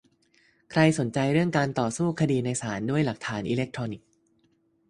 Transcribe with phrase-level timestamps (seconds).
[0.71, 4.07] ใครสนใจเรื่องการต่อสู้คดีในศาลด้วยหลักฐานอิเล็กทรอนิกส์